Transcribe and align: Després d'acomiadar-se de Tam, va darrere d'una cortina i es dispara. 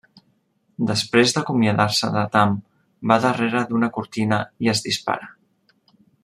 Després 0.91 1.33
d'acomiadar-se 1.35 2.09
de 2.15 2.23
Tam, 2.37 2.55
va 3.13 3.19
darrere 3.27 3.63
d'una 3.69 3.91
cortina 3.99 4.41
i 4.67 4.73
es 4.75 4.83
dispara. 4.89 5.31